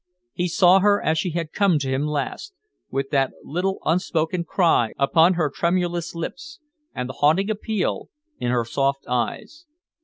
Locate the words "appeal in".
7.51-8.49